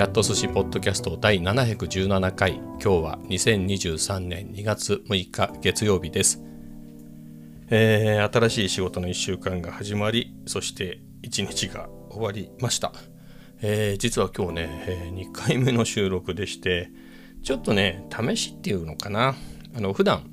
[0.00, 2.54] キャット寿司ポッドキャスト第717回。
[2.54, 6.42] 今日は2023年2月6日月曜日です、
[7.68, 12.94] えー、新しい仕事の1週間が始まりそして1日が終わりました、
[13.60, 16.90] えー、実は今日ね、えー、2回目の収録でして
[17.42, 19.34] ちょっとね試しっていうのかな。
[19.76, 20.30] あの普段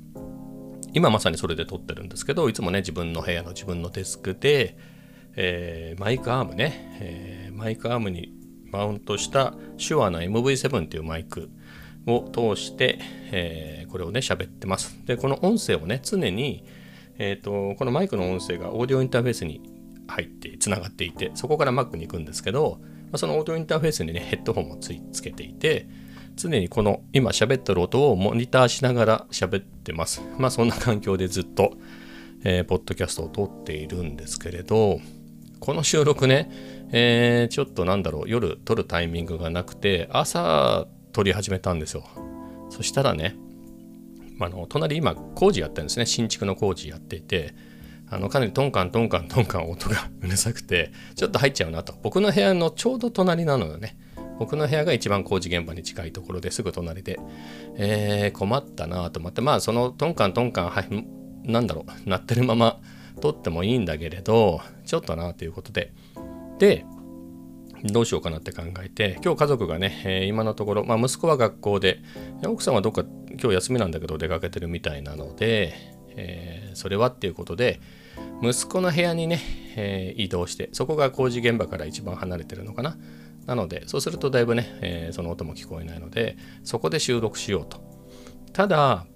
[0.94, 4.78] 今まさにそれで撮ってるんですけどいつもね自分の部屋の自分のデスクで、
[5.36, 8.37] え、マイクアームね、え、マイクアームに
[8.70, 11.50] マウントした手話の MV7 っていうマイク
[12.06, 12.98] を通して、
[13.30, 14.98] えー、これをね喋ってます。
[15.04, 16.64] でこの音声をね常に、
[17.18, 19.60] えーと、このマイクの音声がオーディオインターフェースに
[20.06, 25.86] 入ってつながっていてそこから Mac に行くんですけど、まあ、そのオーディオインターフェースにねヘッドホンもつつけていて
[26.36, 30.22] 常にこの今喋ってる音をモニターしながら喋ってます。
[30.38, 31.72] まあそんな環境でずっと、
[32.44, 35.00] えー、ポッドキャストを撮っているんですけれど
[35.60, 36.50] この収録ね、
[36.90, 42.04] えー、ちょっとなんだろう、夜撮るタイミングがなくて、朝撮り始めたんですよ。
[42.70, 43.36] そしたらね、
[44.40, 46.06] あの隣今工事やってるんですね。
[46.06, 47.54] 新築の工事やっていて、
[48.10, 51.94] あのかなりトンカントンカントンカン音がうるさくて、ちょっと入っちゃうなと。
[52.02, 53.98] 僕の部屋のちょうど隣なのよね。
[54.38, 57.18] 僕の部屋が一番工事現場に近いところですぐ隣で、
[57.76, 61.06] えー、困ったなと思って、まあそのトンカントンカン、はい、
[61.44, 62.78] なんだろう、鳴ってるまま
[63.20, 65.92] 撮ってもいいんだけれど、ちょっとなということで、
[66.58, 66.84] で、
[67.84, 72.00] どうしようかなって考えて、今日家族がね、えー、今のところ、まあ、息子は学校で、
[72.44, 75.74] 奥さんはどっか今日休みなんだけど出かけてるみたいなので、
[76.16, 77.80] えー、それはっていうことで、
[78.42, 79.40] 息子の部屋にね、
[79.76, 82.98] えー、移動して、そこが工事現場から一番離れてるのかな。
[83.46, 87.80] なので、そうするとだいぶね、えその音も聞こえないので、そこで収録しようと。
[88.52, 89.06] ただ、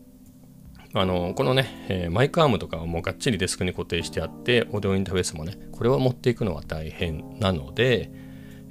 [0.94, 8.10] あのこのね、えー、マイクアームとかはもうがっちりデスクに固定してあってオーディオインターフェースもねこれを持っていくのは大変なので、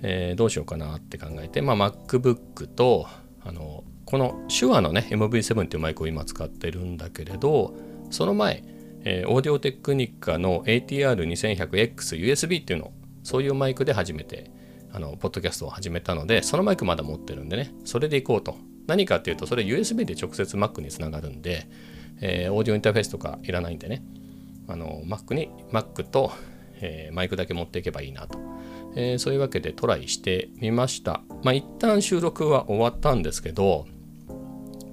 [0.03, 3.07] えー、どうしようかなって考えて、まあ、MacBook と
[3.43, 7.73] あのこの手話のね MV7 っていうマイクを今使ってるんだけれど
[8.11, 8.63] その前、
[9.03, 12.91] えー、オーディオテクニカの ATR2100X USB っていうの
[13.23, 14.51] そういうマイクで初めて
[14.93, 18.55] あのポッドキャストを始めたのでそのマイクまだ持ってるんでねそれでいこうと。
[18.87, 21.67] 何かっていうとそれ USB で直接 Mac につながるんで
[22.21, 24.03] えー、オーディオインターフェースとかいらないんでね、
[24.67, 26.31] あの Mac に Mac と、
[26.75, 28.39] えー、マイクだけ持っていけばいいなと、
[28.95, 31.21] えー、そういうわけでトライしてみました。
[31.43, 33.87] まあ一旦収録は終わったんですけど、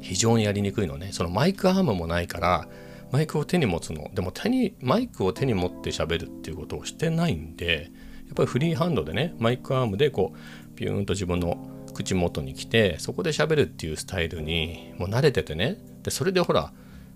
[0.00, 2.68] 非常にやりにくいのね、そのマイクアームもないから、
[3.10, 7.90] マイクを手に持つの、でも手に、マイクを手に持って喋るっていうことをしてないんで、
[8.26, 11.56] やっぱりフリーハンドでね、マイクアームでこう、ピューンと自分の
[11.94, 16.72] 口元に来て、そこで喋るっていうスタイルにもう慣れててね、で、それでほら、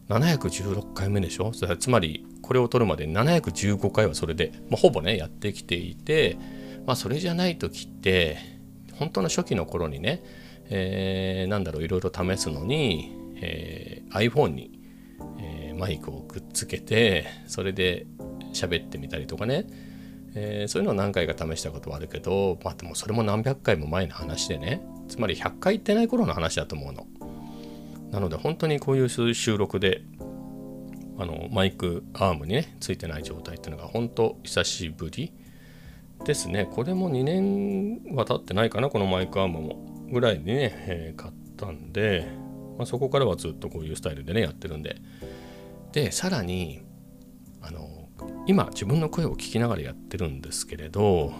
[0.08, 1.52] 716回目でしょ？
[1.52, 6.36] つまりこれを取るまで715回はそれで、まあ、ほぼねやってきていて、
[6.86, 8.38] まあ、それじゃない時って
[8.94, 10.22] 本当の初期の頃にね、
[10.68, 14.78] えー、なんだろういろいろ試すのに、えー、iPhone に、
[15.40, 18.06] えー、マイクをくっつけてそれで
[18.52, 19.66] 喋ってみたりとかね、
[20.34, 24.82] えー、そういうのを何回か試したことはあるけど、まあ、でもそれも何百回も前の話でね。
[25.08, 27.06] つまり100回行ってない頃の話だと思うの。
[28.12, 30.02] なので本当にこういう収録で
[31.18, 35.32] あのマイクアームにねついてない状態っていうのが本当久しぶり
[36.24, 36.68] ですね。
[36.70, 42.28] これも2年は経ってないかなこのマイクアームもぐらいにね、えー、買ったんで、
[42.78, 44.96] まあ、そこからはずっとこういうスタイルでねやってるんで。
[45.92, 46.82] でさらに
[47.60, 48.08] あの
[48.46, 51.32] 今自分の声を聞きながらやってるんですけれど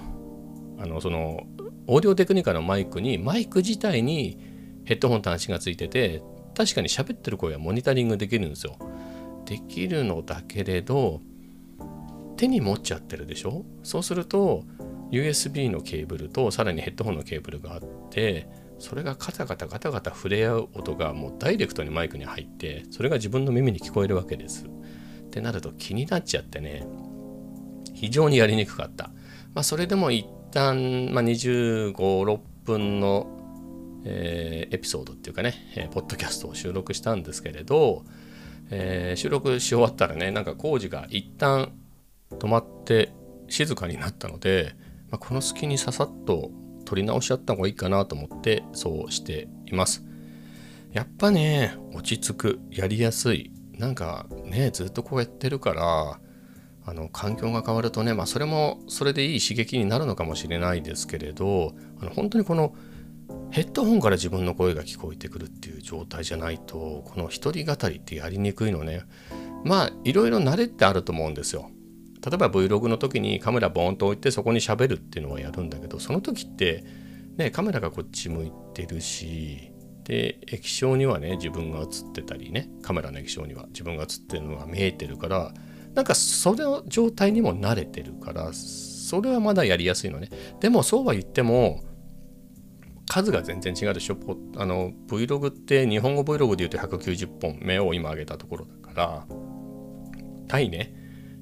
[0.79, 1.47] あのその
[1.87, 4.39] オーディオテクニカのマイクにマイク自体に
[4.85, 6.23] ヘッドホン端子がついてて
[6.55, 8.77] 確かに喋ってる声はモニタリングできるんですよ。
[9.45, 11.21] できるのだけれど
[12.37, 13.65] 手に持っちゃってるでしょ？
[13.83, 14.65] そうすると
[15.11, 17.81] USB のケーブルとさらにヘッドホンのケーブルがあっ
[18.11, 18.49] て
[18.79, 24.67] それがカタカタカタカタ触れ合う音がもうダイレクトにマイクに入ってそれが自分の耳に聞こえるわけです。
[24.67, 26.87] ってなると気になっちゃってね
[27.95, 29.11] 非常にやりにくかった。
[29.55, 33.27] まあそれでも一旦、まあ、25、6分の
[34.05, 38.05] えー、エピソードっていうかね、えー、ポッドキャストを収録したんですけれど、
[38.71, 41.73] えー、収録し終わったらねなんか工事が一旦
[42.31, 43.13] 止まって
[43.49, 44.75] 静かになったので、
[45.11, 46.51] まあ、この隙にささっと
[46.85, 50.05] 撮り直しちゃった方がいいかなと思ってそうしています。
[50.93, 53.51] やっぱね落ち着くやりやすい。
[53.79, 56.21] なんかねずっとこうやってるから
[56.85, 62.75] あの環境が変わるとねまあそれもそれでいい刺激になるのかもしれないですけれどあの本当にこの
[63.51, 69.03] ヘッドホンから自分の声が聞こえてくるっていう状態じゃないとこの一人語りってやりにくいのね。
[69.65, 71.71] まあいろいろ慣れってあると思うんですよ。
[72.25, 76.85] 例えば Vlog の時にカメラボーンと置いてそこに喋るっていうのはやるんだけどその時って
[77.37, 79.73] ね、カメラがこっち向いてるし
[80.05, 85.55] で液晶にはね自分が映ってたりねカメラの液晶には自分が映ってるのが見えてるから
[85.95, 90.29] なんかその状態にも慣れてるからそれはまだやりやすいのね。
[90.61, 91.83] でもそうは言っても
[93.13, 94.17] 数が全然違うでしょ。
[94.57, 99.27] あの Vlog って日本語 Vlog で言うと190本目を今上げたところだから
[100.49, 100.95] タイね。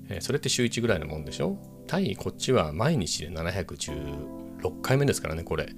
[0.08, 1.58] えそれって週1ぐらいのもんでしょ。
[1.86, 5.68] タイこっちは毎日で716回目ですからねこれ。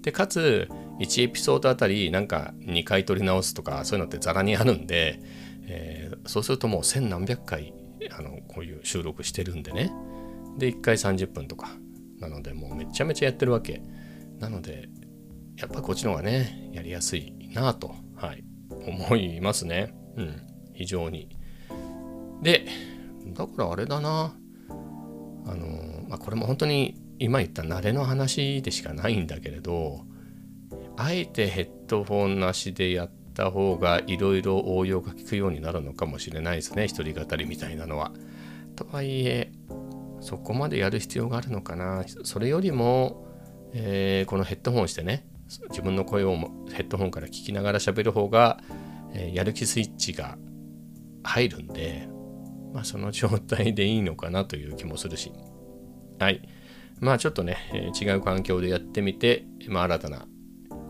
[0.00, 0.70] でかつ
[1.00, 5.20] 1エピソードあたりなんか2回撮り直すとかそういうのってざらにあるんで、
[5.66, 7.74] えー、そうするともう千何百回
[8.10, 9.92] あのこういう収録してるんでね。
[10.56, 11.68] で1回30分とか。
[12.20, 13.82] なのでもうめちゃめちゃやってるわけ。
[14.38, 14.88] なので
[15.56, 19.94] やっぱこっちの方がねやりやすいなと、はい、思いますね。
[20.16, 20.42] うん
[20.74, 21.28] 非常に。
[22.42, 22.66] で
[23.28, 24.34] だからあれだな。
[25.44, 30.04] あのまあこれも本当に今言った慣れの話でしかないんだけれど
[30.96, 38.12] あえてヘッドフォンなしでやった方がいろいろ応用が効くようになるのかもしれないですね一人語りみたいなのは。
[38.76, 39.52] とはいえ
[40.20, 42.04] そこまでやる必要があるのかな。
[42.22, 43.26] それよりも、
[43.72, 45.26] えー、このヘッドホンしてね
[45.70, 46.36] 自分の声を
[46.72, 48.60] ヘッドホンから聞きながら喋る方が、
[49.12, 50.38] えー、やる気スイッチが
[51.22, 52.08] 入るんで、
[52.72, 55.32] まあ、その状態でいいのかなという気もするし。
[56.18, 56.48] はい。
[57.00, 60.26] まあちょっとね、えー、違う環境でやってみて、まあ、新たな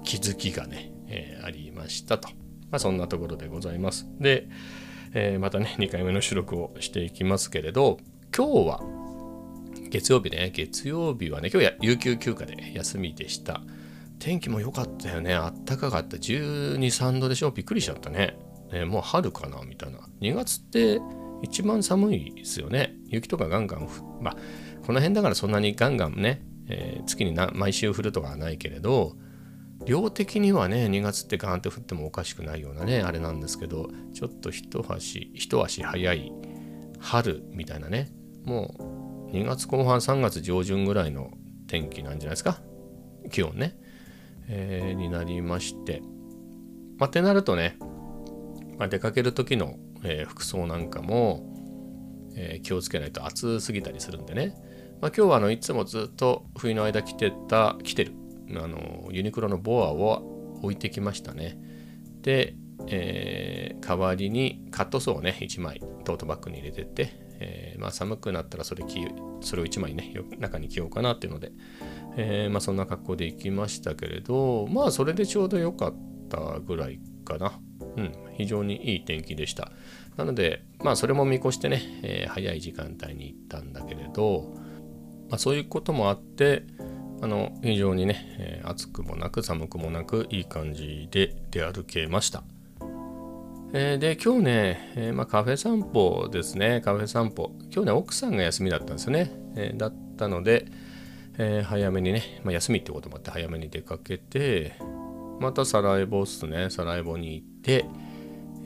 [0.05, 2.29] 気づきがね、えー、ありましたと、
[2.71, 4.07] まあ、そんなところでございます。
[4.21, 4.49] で、
[5.15, 7.99] えー、またね2回目の収録をしていきますけれど
[8.35, 8.81] 今日は
[9.91, 13.63] 月曜日ね月曜日はね今日は有給休暇で休みでした。
[14.23, 15.35] 天気も良かったよね。
[15.35, 16.17] あったかかった。
[16.17, 18.39] 12、3度でしょびっくりしちゃったね。
[18.73, 19.99] ねもう春かなみたいな。
[20.21, 21.01] 2月って
[21.43, 22.95] 一番寒いですよね。
[23.09, 23.89] 雪とかガンガン
[24.21, 24.37] まあ、
[24.87, 29.17] この辺だからそんなにガンガンね、えー、月に毎週降るとかはないけれど、
[29.87, 36.33] 量的にはね、2月ってガーンって降ってもおかしくないようなね、あれなんですけど、ちょっと一足、一足早い
[37.01, 38.13] 春みたいなね、
[38.45, 41.33] もう2月後半3月上旬ぐらいの
[41.67, 42.61] 天気なんじゃないですか。
[43.33, 43.82] 気温ね。
[44.49, 46.03] えー、になりまして、
[46.99, 47.77] まあ、ってなるとね、
[48.79, 51.45] まあ、出かける時の、えー、服装なんかも、
[52.37, 54.55] えー、気をつけないと暑すぎたりするんでね、
[55.01, 58.13] まあ、今日はあのいつもずっと冬の間着てた着てる
[58.57, 61.59] あのユニクロのボアを置いてきましたね。
[62.21, 62.55] で、
[62.87, 69.09] えー、代わりにカットソーをね1枚トートバッグに入れてって、えー、まあ、寒くなったらそれ着
[69.41, 71.53] それを1枚ね中に着ようかなっていうので、
[72.17, 75.95] えー、まあ、そんな格好で行きましたけれどまあそれでちょうど良かっ
[76.29, 77.59] たぐらいかな。
[77.97, 79.71] うん非常にいい天気でした。
[80.17, 84.55] なのでまあそれも見越してね、えー、早い時間帯に行ったんだけれど、
[85.29, 86.65] まあ、そういうこともあって
[87.21, 92.45] あの非常にね、えー、暑くもなく寒くもなくいい感じで出歩けました。
[93.75, 96.83] えー、で今日ね、えー、まあ、カフェ散歩ですね。
[96.83, 97.53] カフェ散歩。
[97.73, 100.67] 今日ね奥さんが休みだったんですよね、えー、だったので、
[101.39, 104.75] え、早めにね、まあ、休みってこともあって早めに出かけて、
[105.41, 107.87] またサラエボっすね、サラエボに行って、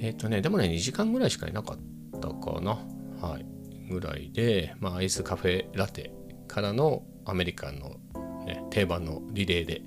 [0.00, 2.78] えっ、とね、でもね、2時間ぐらいしかいなかったかな。
[3.20, 3.46] はい。
[3.88, 6.10] ぐらいで、まあ、アイスカフェラテ
[6.48, 7.96] からのアメリカンの、
[8.44, 9.82] ね、定番のリレーで、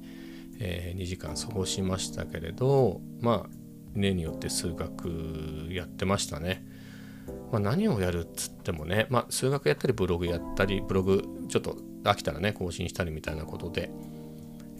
[0.59, 3.58] えー、2時間過ごしましたけれど、まあ、
[4.01, 6.65] 例によって数学やってましたね。
[7.51, 13.91] まあ、何をやるっつってもね、まあ、数学やったりブログやったりブログちょっと飽きたらね更新したりみたいなことで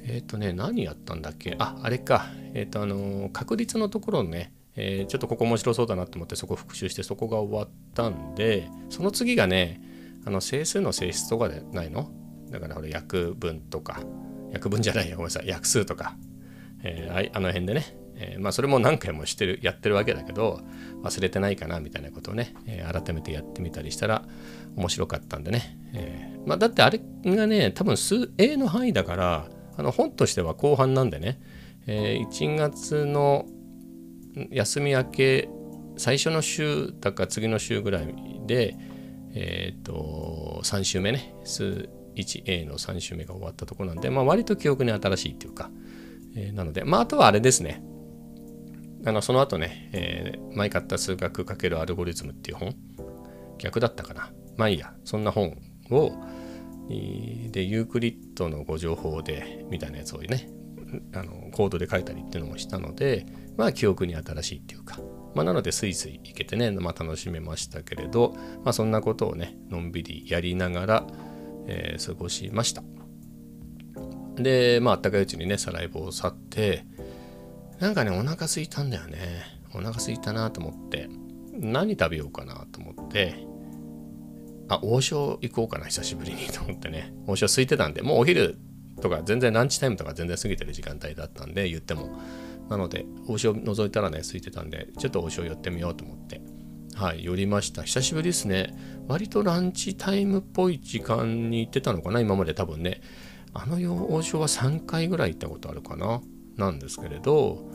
[0.04, 9.82] えっ、ー、とね何やったんだっけああれかえっ、ー、とあの、確率のところねえー、ちょっとここ面白そうだなと思ってそこ復習してそこが終わったんでその次がね
[10.26, 12.10] あの整数の性質とかでないの
[12.50, 14.00] だからほら約分とか
[14.54, 16.16] 約分じゃないよごめんなさい約数とか、
[16.84, 20.62] えー、あの辺でねえー、まあそれも何回もしてるやってるわけだけど
[21.04, 24.24] 忘れてないかなみたいなことをね、えー、改めてやってみたりしたら
[24.76, 29.48] 面白かったんでね、えー、まあ、だってあれがね多分数 A の範囲だから
[29.78, 31.40] あの本としては後半なんでね、
[31.88, 33.46] え1月の
[34.52, 35.50] 休み明け
[35.96, 38.14] 最初の週だか次の週ぐらい
[38.46, 38.76] で
[39.34, 45.70] えっ、と3週目ね数 1A の3週目が終わったとこなんで、まあ、割と記憶に新しいっていうか、
[46.36, 47.82] えなのでまああとはあれですね。
[49.06, 52.76] あのその後ね、えー、前買った数学×アルゴリズムっていう本
[53.58, 54.32] 逆だったかな。
[54.58, 54.94] まあいいや。
[55.06, 55.58] そんな本
[55.92, 56.12] を
[56.90, 60.50] でユークリッドのご情報でみたいなやつをね
[61.14, 63.26] あのコードで書いたりっていうのもしたので
[63.58, 65.00] まあ記憶に新しいっていうか。
[65.36, 71.08] まあなのでスイスイいけてね、まあ、楽しめましたけれどまあそんなことをねのんびりやりながら、
[71.68, 72.84] えー、過ごしました。
[74.36, 76.86] でまああったかいうちにねサライボを去って
[77.80, 79.60] なんかねお腹すいたんだよね。
[79.74, 81.10] お腹すいたなと思って。
[81.54, 83.46] 何食べようかなと思って。
[84.68, 87.14] あ王将行こうかな久しぶりにと思ってね。
[87.28, 88.02] 王将空いてたんで。
[88.02, 88.58] もうお昼
[89.02, 92.20] とか全然ランチタイムとか全然過ぎてる時間帯だったんで言っても。
[92.70, 96.42] なので王将覗いたらね空いてたんでちょっと王将寄ってみようと思って。
[96.96, 97.84] はい寄りました。
[97.84, 98.74] 久しぶりですね。
[99.08, 103.02] 割とランチタイムっぽい時間に行ってたのかな今まで多分ね。
[103.54, 103.78] あの
[104.14, 106.22] 王将は3回ぐらい行ったことあるかな。
[106.60, 107.70] なんですけれど、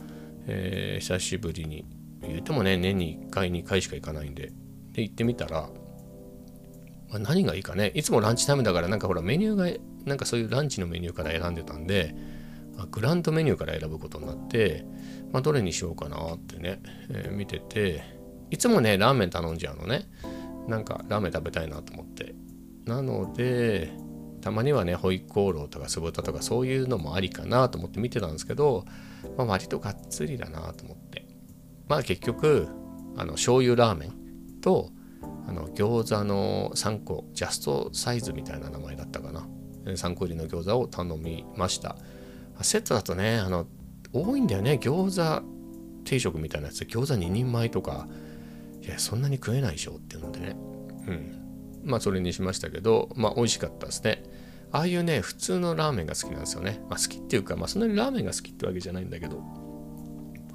[0.47, 1.85] えー、久しぶりに
[2.21, 4.51] 言ってもね年に1回2回しか行かないんで
[4.93, 5.69] で行ってみたら、
[7.09, 9.67] まあ、何がいいかねいつもランチタイムだからなんかほらメニューが
[10.05, 12.15] なんかそういうランチのメニューから選んでたんで
[12.91, 14.85] グランドメニューから選ぶことになって、
[15.31, 18.03] まあ、どれにしようかなってね、えー、見てて
[18.51, 20.07] いつもねラーメン頼んじゃうのね。
[20.67, 22.35] なんかラーメン食べたいなと思って。
[22.85, 23.91] なので
[24.45, 28.85] たまにはねホイコーローとか酢豚とかそういうのもありかなと思って見てたんですけど、
[29.37, 31.25] まあ、割とがっつりだなと思って。
[31.87, 32.67] まあ結局
[33.17, 34.91] あの醤油ラーメンと
[35.47, 39.47] あの餃子の3個ジャストサイズみたいな名前だったかな。
[39.85, 41.95] 3個入りの餃子を頼みました。
[42.61, 43.65] セットだとねあの
[44.13, 44.73] 多いんだよね。
[44.79, 45.43] 餃子
[46.03, 46.81] 定食みたいなやつ。
[46.81, 48.07] 餃子2人前とか。
[48.83, 50.55] いやそんなに食えないでしょっていうのでね。
[51.07, 51.81] うん。
[51.83, 54.21] まあそれにしましたけどまあ美味しかったですね。
[54.75, 59.41] ああいうね普通のラーメンが好きなんですよね、まあ、好きっていうかまあそんなにラーメンが好きってわけじゃないんだけど。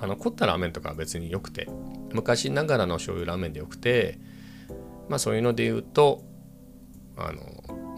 [0.02, 1.68] あの凝ったラーメンとかは別に良くて。
[2.12, 4.18] 昔ながらの醤油ラーメンでよくて。
[5.08, 6.22] まあそういうので言うと
[7.16, 7.42] あの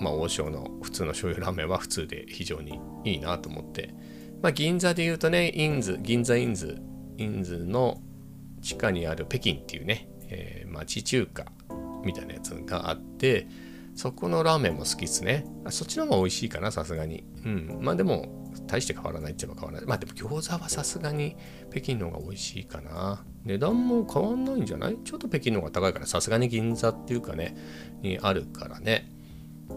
[0.01, 3.93] まあ王将の普通の醤油ラーメンは普通で非常にいいなと思って。
[4.43, 6.81] まあ銀座で言うとねインズ銀座インズ
[7.19, 8.01] インズの
[8.61, 11.47] 地下にある北京っていうね、えー、町中華
[12.05, 13.49] みたいなやつがあって。
[13.95, 15.45] そこのラーメンも好きですね。
[15.71, 17.25] そっちの方が美味しいかなさすがに。
[17.45, 17.79] うん。
[17.81, 19.87] まあでも大して変わらないっちゃ変わらない。
[19.87, 21.37] まあでも餃子はさすがに
[21.71, 23.25] 北京の方が美味しいかな。
[23.45, 24.97] 値段も変わんないんじゃない？
[25.05, 27.57] ちょっと北京の方が高いからさすがに銀座っていうかね
[28.01, 29.11] にあるからね。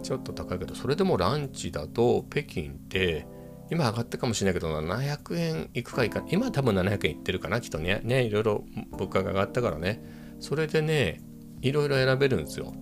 [0.03, 3.27] ちょっと高いけどそれでもランチだと北京って
[3.69, 8.01] 今上がったかもしれないけど700円いくかいか今多分700円いってるかなきっとね。
[8.03, 10.01] ねいろいろ物価が上がったからね。
[10.39, 11.21] それでね
[11.61, 12.73] いろいろ選べるんですよ。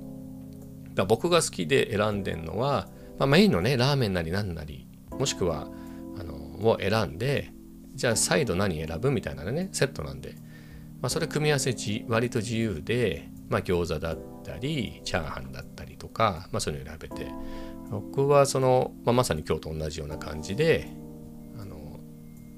[0.94, 5.68] だ僕が好きで選んでんのは、まあ、メインのねラーメンなりなんなりもしくは
[6.18, 6.34] あの
[6.68, 7.52] を選んで
[7.96, 10.36] じゃあサイド何選ぶみたいなねセットなんで、
[11.02, 11.76] まあ、それ組み合わせ
[12.08, 17.28] 割と自由で、まあ、餃子だったりチャーハンだったりとか、まあ、そういうの選べて
[17.90, 20.90] 僕はその、まあ、まさに今日と同じような感じで
[21.60, 22.00] あの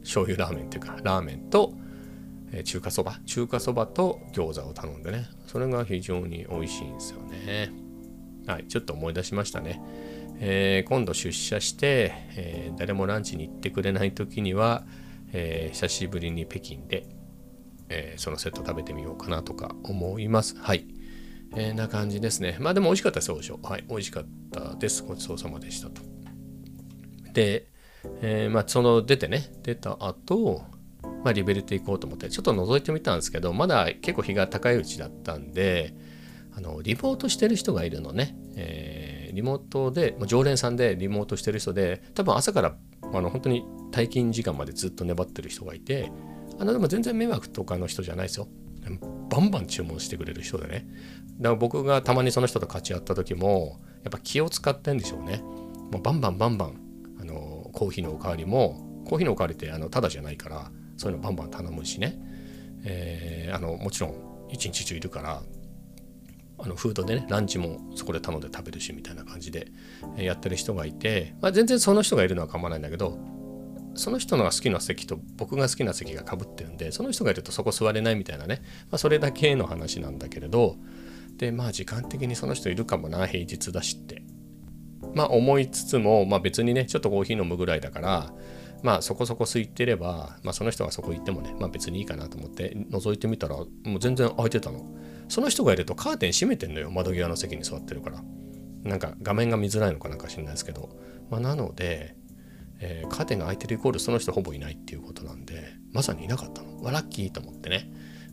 [0.01, 1.73] 醤油ラーメンっていうかラーメンと
[2.63, 7.84] 中華そば中華そばと餃子を頼んでねそれが非常に美味しいんですよね。
[8.47, 9.81] はい、ちょっと思い出しましたね。
[10.39, 14.85] えー、今度出社して、えー、誰もランチに行ってくれない時には、
[15.31, 17.07] えー、久しぶりに北京で、
[17.89, 20.57] えそのセット食べてみようかなとか思います。
[20.57, 20.87] はい。
[21.55, 22.57] えー、な感じですね。
[22.59, 23.59] まあでも美味しかったです、王将。
[23.63, 25.03] はい、美味しかったです。
[25.03, 26.01] ごちそうさまでしたと。
[27.33, 27.67] で、
[28.21, 30.63] えまあその出てね、出た後、
[31.23, 35.93] まあリベルテ行こうと思って、ちょっと覗いてみたんですけど、まだ結構日が高いうちだったんで、
[36.57, 42.75] あのリモートしてる人がいるのね、えー、リモートで常連さんでリモートしてる人で多分朝から
[43.13, 46.12] あの本当に退勤時間までずっと粘ってる人がいて
[46.57, 48.47] あのでも全然迷惑とかの人じゃないですよ。
[49.29, 50.88] バンバン注文してくれる人でね。
[51.39, 55.41] だから僕がたまにその人と勝ち合った時もやっぱ気を使ってんでしょうね。
[55.91, 56.79] もうバンバンバンバン
[57.19, 62.17] あのコーヒーのおかわりもコーヒーのおかわりってあのただじゃないからそういうのバンバン頼むしね、
[62.83, 65.41] えー、あのもちろん一日中いるから
[66.57, 69.71] あのフードでねランチもそこで頼んで食べるしみたいな感じで
[70.17, 73.17] やってる人がいて、まあ、全然その人がいるのは構わないんだけど
[73.95, 80.77] その人のが好きな席と僕が好きな席がかぶってるんでその人がいるとそこ座れないみたいなね、まあ、それだけの話なんだけれど
[81.38, 84.24] でまあ時間的にその人いるかもな平日だしって
[85.13, 88.33] まあ思いつつも、まあ、別にねちょっとコーヒー飲むぐらいだから
[88.83, 94.85] まあそこそこ空いてれば、まあ、その人がそこ行ってもね、まあ、別にいいかなと思って覗いてみたらもう全然空いてたの。
[95.27, 96.91] その人がいるとカーテン閉めてんのよ。
[96.91, 98.24] 窓際の席に座ってるから。
[98.84, 100.89] なんか画面が見づらいのかなんか知んないですけど、
[101.29, 102.15] まあ、なので、
[102.79, 106.82] えー、カーテンが開いてるイコールその人ほぼいないっていうことなんでまさにいなかったの。
[106.82, 107.91] わラッキーと思ってね、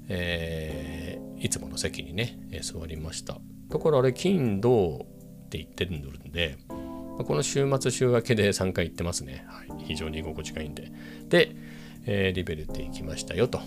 [0.08, 3.38] えー、いつもの席にね、え、座りました。
[3.68, 5.06] だからあれ金土
[5.46, 10.92] って言ってるんでこの週末週明けで3回行ってますね、はい、非常に居心地がいいんで。
[11.28, 11.54] で、
[12.04, 13.60] えー、リベルテ行きましたよと。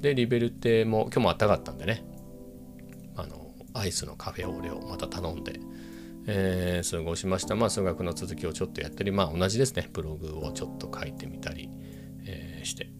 [0.00, 2.04] でリベルテも今日もあったかったんでね。
[3.16, 5.60] あのアイスのカフェオレをまた頼んで、
[6.26, 7.54] えー、過ごしました。
[7.54, 9.88] まあ、数学の続きをちょっとやったり、まあ、同じですね。
[9.92, 11.68] ブログをちょっと書いてみたり、
[12.24, 12.90] えー、して。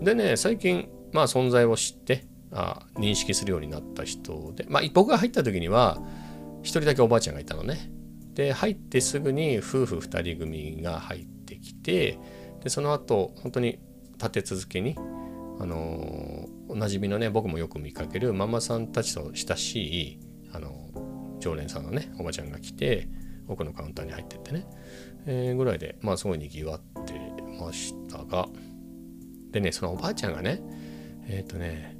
[0.00, 5.98] でね、最近、まあ、存在を知って、あ認識するようになった人で、まあ、僕が入った時には、
[6.62, 7.90] 一人だけおばあちゃんがいたのね。
[8.34, 12.18] で、入ってすぐに夫婦二人組が入ってきて、
[12.62, 13.78] で、その後、本当に
[14.14, 14.96] 立て続けに、
[15.60, 20.20] あのおなじみのね、僕もよく見かけるママさんたちと親しい、
[20.52, 20.88] あの
[21.40, 23.08] 常連さんのねおばちゃんが来て
[23.46, 24.66] 奥のカウンターに入ってってね、
[25.26, 27.14] えー、ぐらいでまあすごいにぎわって
[27.60, 28.48] ましたが。
[29.50, 30.60] でねそのおばあちゃんがね
[31.26, 31.96] えっ、ー、とね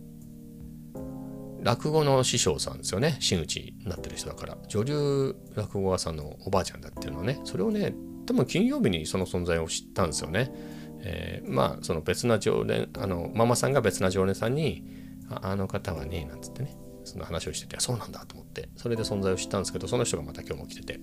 [1.63, 3.17] 落語の師匠さんですよね。
[3.21, 4.59] 真打ちになってる人だから。
[4.69, 7.95] 女流落語家さんのおばあちゃんだっていうのねそれをね
[8.27, 10.53] 多分金曜日にその存在を知ったんですよね。
[11.00, 14.85] えー、まあその別な常連あのママさんが別な常連さんに
[15.31, 21.00] 「ああの方はね」なんつってねその話をしててそうなんだと思ってそれで存在を知ったんですけどその人がまた今日も来てて、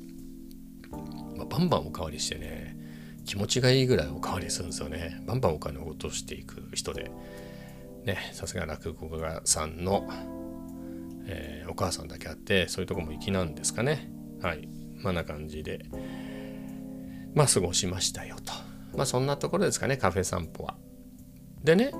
[1.35, 2.77] まあ、バンバンおかわりしてね
[3.25, 5.21] 気持ちがいいぐらいおかわりするんですよね。
[5.25, 7.11] バンバンお金を落としていく人で。
[8.05, 10.07] ねさすが落語家さんの、
[11.25, 14.11] えー、お母さんだけあってそういうとこも粋なんですかね。
[14.41, 14.69] はい。
[15.01, 15.85] まあな感じで
[17.33, 18.74] まあ過ごしましたよと。
[18.95, 20.75] まあそんなところですかねカフェ散歩は
[21.63, 21.91] でね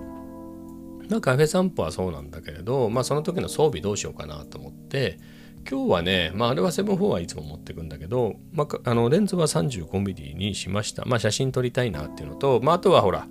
[1.10, 5.20] まあカフェ散歩はそうなんだけれど、まあその時の装備どうしようかなと思って、
[5.68, 11.06] 今日はね、まあ、アルファ7-4はいつも持ってくんだけど、まあ、あのレンズは 35mm にしました。
[11.06, 13.28] まあ、写真撮りたいなっていうのと、まあ、あとはほら、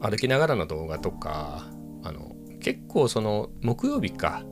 [0.00, 1.66] 歩きながらの動画とか、
[2.02, 4.44] あの結構その木曜日か、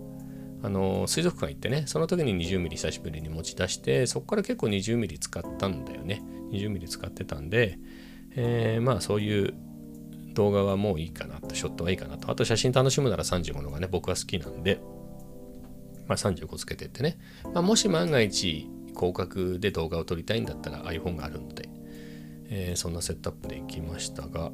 [0.63, 6.23] あの水族館行ってね、その時に 20mm 久しぶりに持ち出して、そこから結構 20mm 使ったんだよね。
[6.53, 7.79] 20mm 使ってたんで、
[8.37, 9.55] えー、まあそういう
[10.35, 12.31] 動画はもういいかなと、ショットはいいかなと。
[12.31, 14.81] あと写真楽しむなら35のがね、僕は好きなんで、
[16.07, 17.19] まあ、35つけてってね。
[17.53, 21.69] まあ、もし万が一、広角で動画を撮りたいんだったら iPhone があるので、
[22.49, 24.53] えー、そんなセットアップでいきましたが、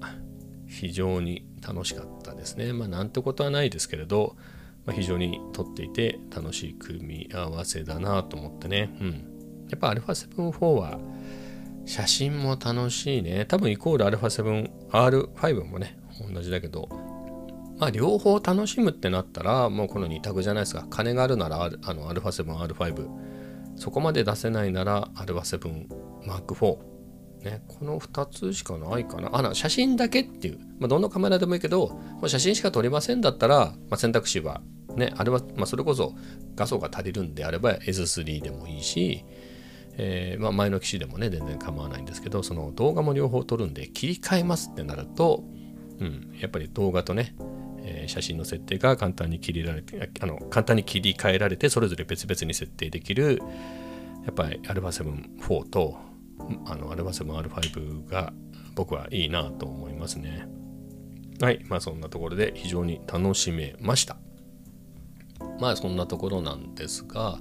[0.66, 2.72] 非常に楽しかったですね。
[2.72, 4.36] まあ、なんてことはないですけれど、
[4.86, 8.96] まあ、非常に撮っていて楽しい組み合わせだなと思ってね。
[9.00, 9.10] うん。
[9.68, 10.98] やっぱ α7-4 は、
[11.85, 13.45] 写真も楽しいね。
[13.45, 15.97] 多分イコール α7、R5 もね、
[16.33, 16.89] 同じだけど、
[17.79, 20.85] まあ両方楽しむってなったら、もうこの2択じゃないですか。
[20.89, 23.07] 金があるなら、あの α7、R5。
[23.75, 26.77] そこまで出せないなら α7、Mark4。
[27.43, 29.29] ね、この2つしかないかな。
[29.31, 30.59] あの、写真だけっていう。
[30.79, 34.61] まあ、どのカメラでもいいけど、もう写真しか撮れませんだったら、まあ、選択肢は、
[34.95, 36.15] ね、あれは、まあ、それこそ
[36.55, 39.23] 画素が足りるんであれば S3 でもいいし、
[39.96, 45.44] えー、まあ、前の機種でもね全然構わないんですけどその動画も両方撮るんで切り替えますってなると、
[46.00, 47.34] うん、やっぱり動画とね、
[47.78, 53.42] えー、写真の設定が簡単に切りられてあの簡単に切り替えられてそれぞれ別々に設定できる
[54.24, 55.98] やっぱり α7-4 と
[56.66, 58.32] あの α7R5 が
[58.74, 60.46] 僕はいいなと思いますね。
[61.40, 64.16] はいまあそんなところで非常に楽しめました。
[65.60, 67.38] まあそんなところなんですが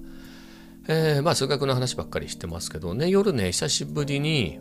[0.88, 4.60] えー、まあ数学の話ばっかりしてますけどね夜ね久しぶりに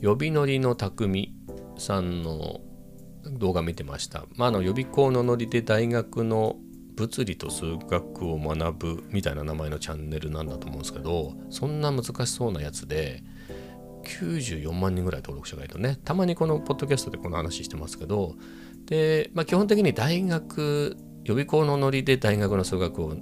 [0.00, 1.34] 予備乗りの匠
[1.78, 2.60] さんの
[3.24, 4.24] 動画見てました。
[4.36, 6.56] まあ、あの予備校のノリで大学の
[6.96, 13.22] 物理と数学を学ぶみたいな名前のチャンネルなんだと思うんですけどそんな難しそうなやつで
[14.04, 18.34] 94万人ぐらい登録者がいるとねたまにこのポッドキャストでこの話してますけど
[18.84, 23.16] で、まあ、基本的に大学予備校のノリで大学の数学を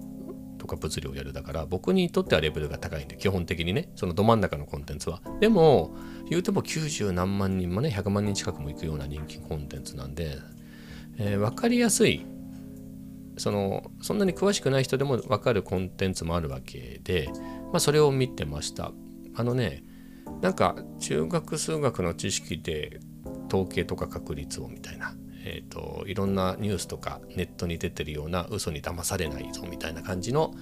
[0.59, 3.91] とか物理をやるだから僕にとってはレベルが高いんで基本的にね。
[3.97, 5.23] そのど真ん中のコンテンツは。
[5.41, 5.97] でも
[6.29, 10.39] 言うても90何万人もね100万人近くも行くような人気コンテンツなんで、
[11.17, 12.27] えー、分かりやすい。
[13.39, 17.31] そのそんなに詳しくない人でも分かるコンテンツもあるわけで、
[17.73, 18.93] まあ、それを見てました。
[19.35, 19.85] あのね
[20.43, 23.01] なんか中学数学の知識で
[23.49, 25.15] 統計とか確率をみたいな。
[25.51, 30.55] えーと、いろんなニュースとかネットに出てるような嘘に騙されないぞみたいな感じの、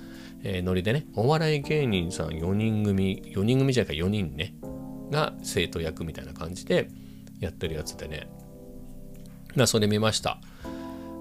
[0.44, 4.55] えー、ノリでねお笑い芸人さん4人組4人組じゃないか4人ね
[5.11, 6.88] が生徒役みたいな感じで
[7.40, 8.29] やってるやつでね。
[9.57, 10.38] なそれ見ました。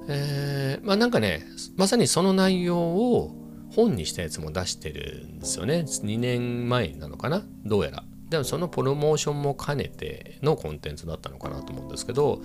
[0.08, 1.44] えー、まあなんかね
[1.76, 3.36] まさにその内容を
[3.72, 5.86] 本にしたやつも出してるんですよね。
[5.88, 7.44] 2年前なのかな？
[7.66, 8.04] どうやら。
[8.30, 12.42] でもそのプロモーションも兼ねてのコンテンツだったのかなと思うんですけど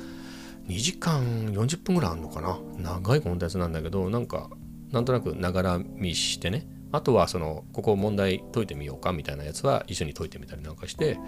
[0.70, 2.58] 2時間40分ぐらいあるのかな？
[2.78, 4.48] 長いコンテンツなんだけどなんか
[4.92, 6.66] なんとなくながら見してね。
[6.92, 11.18] あとはそのここ問題解いてみようかみたいなやつは一緒に解いてみたりなんかして、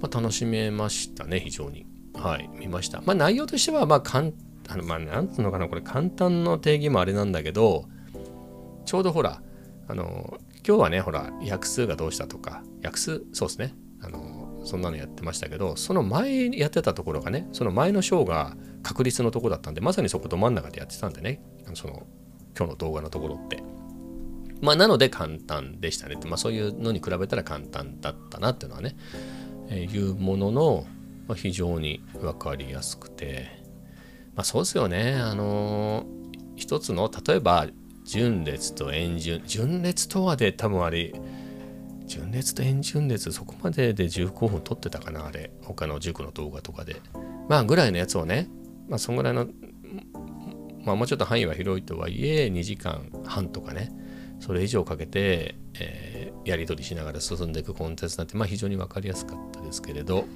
[0.00, 1.86] まあ、楽しめましたね非常に。
[2.14, 3.02] はい見ました。
[3.04, 4.30] まあ内容としてはまあ簡
[4.68, 7.84] あのまあなんつうのかなこれ簡単の定義もあれなんだけど
[8.84, 9.42] ちょうどほら
[9.88, 13.74] あの今日はねほら約数がどうしたとか約数そうですね。
[14.00, 21.42] あのそんなのやってましたけどその前やってたところがねその前の章が確率のとこだったんでまさにそこど真ん中でやってたんでね。
[21.74, 22.06] その
[22.56, 23.60] 今日の動画のところって。
[24.60, 28.96] まあなので簡単でしたねって、まあ、そういうのに比べたら簡単だったなっていうのはね、
[29.70, 30.86] えー、いうものの、
[31.26, 33.60] まあ、非常に分かりやすくて。
[34.36, 35.14] まあそうですよね。
[35.16, 36.06] あのー、
[36.54, 37.66] 一つの例えば
[38.04, 39.42] 順列と円順。
[39.48, 41.12] 順列とはで多分あれ
[42.06, 45.50] 順列と円順列そこまでで15分撮ってたかなあれ。
[45.64, 47.02] 他の塾の動画とかで。
[47.48, 48.48] まあぐらいのやつをね
[48.88, 49.46] まあそんぐらいの
[50.84, 53.90] まあもうちょっと範囲は広いとはいえ2時間半とかね
[54.40, 60.26] それ以上かけて、えー、やり取りしながら進んでいくコンテンツなんてまあ非常に分かりやすかったですけれど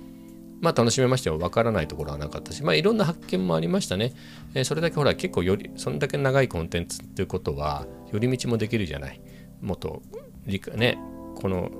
[0.60, 1.38] まあ楽しめましたよ。
[1.38, 4.12] わからないところはなかったし、まあいろんな発見もありましたね。
[4.54, 9.20] えー、それだけほら結構より、そんだけ長いコンテンツっていうことは、寄り道もできるじゃない。
[9.62, 10.02] もっと、
[10.46, 10.98] ね、
[11.36, 11.70] この、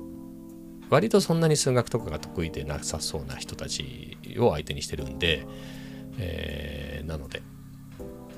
[0.89, 5.45] 割とそんなに数学とかが得意でなさそうな人たちを相手にしてるんで、
[6.21, 7.41] えー、なので、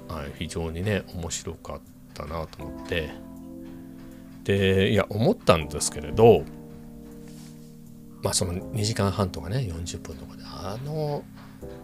[0.07, 1.81] はい、非常にね、面白かっ
[2.13, 3.09] たなと思って、
[4.43, 6.43] で、いや、思ったんですけれど、
[8.23, 11.23] まあその2時間半とかね40分とかであの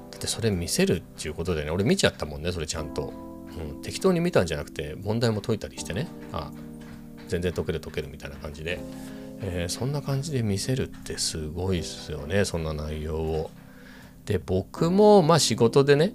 [0.09, 3.13] だってそれ見せるっていうことでね俺見ちゃったもんねそれちゃんと、
[3.75, 6.07] うん、適当に見たんじゃなくて問題も解いたりしてね。
[6.31, 6.51] あ
[7.27, 8.79] 全然解ける解けるみたいな感じで、
[9.41, 13.51] えー、そんな感じで見せるってすごいっすよねそんな内容を。
[14.29, 16.13] で僕もまあ仕事でね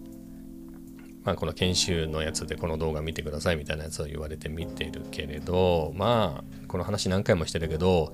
[1.24, 8.12] まあ、この研修のやつでこの動画見てくださいみたいなやつを言われて見てるけれどまあこの話何回もしてるけど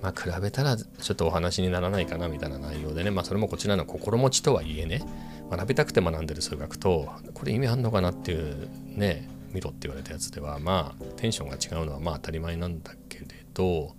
[0.00, 5.00] まあ、比べたらちょっとお話にならないかなみたいな内容でね、まあ、それもこちらの心持ちとはいえね、
[5.48, 13.94] 学びたくて学んでる数学と、これ意味あんのかなっていうね、見ろって言われたやつでは、まあ、テンションが違うのはまあ当たり前なんだけれど、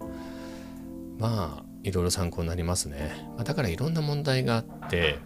[1.20, 3.26] まあ、いろいろ参考になりますね。
[3.38, 5.20] ま、だからいろんな問題があって、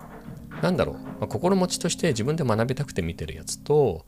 [0.61, 4.05] なんだろう、まあ、心持ちとして自分で学びたくて見てるやつと、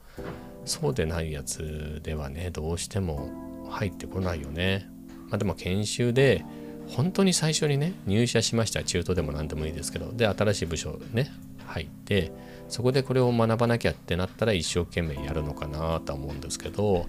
[0.65, 4.87] そうでないやつではね、どうしても入ってこないよね。
[5.29, 6.43] まあ、でも研修で、
[6.89, 11.31] 本当に最初にね入社しました中途でも何でもいいですけどで新しい部署ね
[11.65, 12.31] 入って
[12.67, 17.05] そこでこれを学ばなきゃってなったら一生懸命やるのかなとは思うんですけど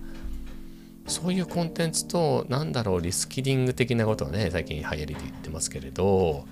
[1.07, 6.45] そういうコンテンツと何だろうリスキリング的なことはね最近流行りで言ってますけれど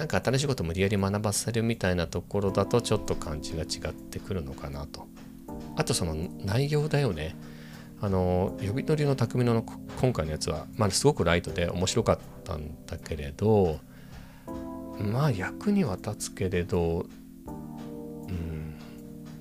[0.00, 5.06] なんか新しいこと無理やり学ばせるみたいなところだとちょっと感じが違ってくるのかなと。
[5.76, 7.36] あとその内容だよね。
[8.00, 9.62] あの呼び取りの匠の
[10.00, 13.78] 今回のやつは、まあ、すごくライトで面白かったんだけれど
[14.98, 17.04] まあ役には立つけれど
[17.46, 17.50] う
[18.32, 18.78] ん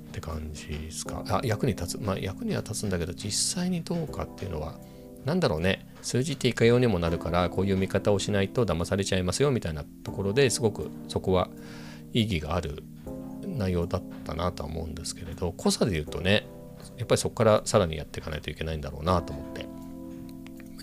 [0.09, 1.23] って感じですか。
[1.29, 2.01] あ役に立つ。
[2.01, 4.77] まあ役には立つんだけど実際にどうかっていうのは
[5.29, 5.85] 何だろうね。
[6.01, 11.49] 数字っていかようにもなるからこういう見方をしないと騙されちゃいますよみたいなところですごくそこは
[12.13, 12.83] 意義がある
[13.45, 16.47] 内容だったなとは思うんですけれど濃さで言うとね
[16.97, 19.67] やっぱりそこからさらにやっていかないといけないんだろうなと思って。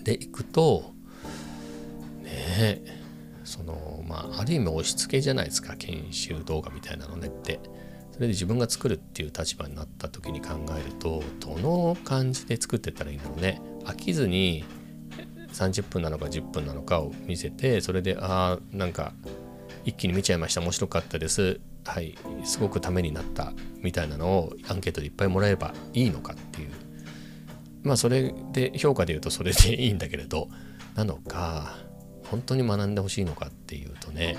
[0.03, 0.93] でいくと
[2.23, 3.01] ねえ
[3.43, 7.59] そのまあある意味押し付けじゃないですか研修動画みたいなのねって。
[8.17, 14.65] それで自分が作るっていう立場になった時に考えるとどの感じで作ってったらいいんだろうね飽きずに
[15.53, 19.13] 30分なのか10分なのかを見せてそれでああなんか
[19.85, 26.71] 一気に見ちゃいました面白かったですはいすごくためになったみたいなのをアンケートでいっぱいもらえばいいのかっていう。
[27.83, 30.49] まあそれで評価で言うとそれでいいんだけれど
[30.95, 31.77] なのか
[32.25, 34.37] 本当に学んでほしいのかっていうとね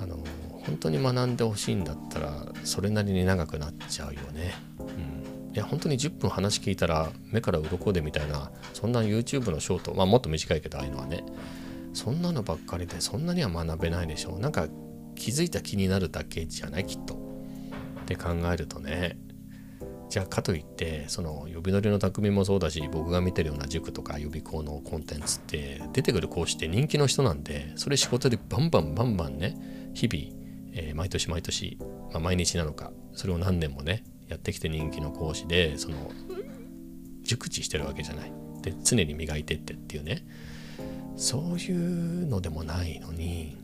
[0.00, 0.24] あの
[0.66, 4.54] 本当に学んでほしいんだったらそれなりに長くなっちゃうよね。
[4.78, 11.24] うん、いや本当に10分話聞いたら目から鱗でみたいなそんな YouTube のショートまあもっと短いけどああいうのはね。
[11.94, 14.40] そんなのばっかりでそんなには学べないでしょう。
[14.40, 14.66] なんか
[15.14, 16.86] 気づいた気になるだけじゃない？
[16.86, 17.14] きっと。
[18.02, 19.18] って考えるとね。
[20.08, 29.56] じゃあかといってその呼び乗りの匠もそうだし僕が見てるような塾とか予備校のコンテンツって出てくる講師って人気の人なんでそれ仕事でバンバンバンバンね
[29.94, 30.41] 日々、
[30.72, 31.78] えー、毎年毎年、
[32.12, 36.10] まあ、毎日なのかそれを何年もねやってきて人気の講師でその
[37.22, 38.32] 熟知してるわけじゃない。
[38.62, 40.24] で常に磨いてってっていうね。
[41.16, 43.56] そういうのでもないのに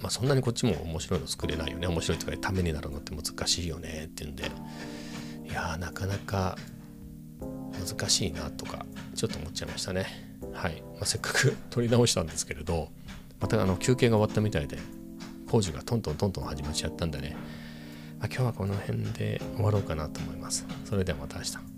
[0.00, 1.86] まあそんなにこっちも面白いの作れないよね。
[1.86, 4.04] 面白いとかためになるのって難しいよね。
[4.06, 4.44] っていうんで。
[5.44, 6.56] いやーなかなか
[7.86, 10.06] 難しいなとかちょっと思っちゃいましたね。
[10.52, 12.90] はい、まあ、せっかく撮り直したんですけれど
[13.40, 14.78] またあの休憩が終わったみたいで
[15.54, 17.36] 工事がトントントントン始まっちゃったんでね、
[18.18, 20.66] まあ、今日はこの辺で終わろうかなと思います。
[20.84, 21.73] それではまた明日。